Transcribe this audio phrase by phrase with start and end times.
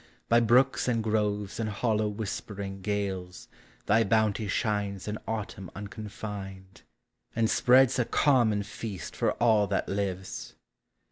[0.29, 3.47] By brooks and groves in hollow whispering gales
[3.85, 6.81] Thy bounty shines in Autumn unconfined,
[7.35, 10.55] And spreads a common feast for all that lives.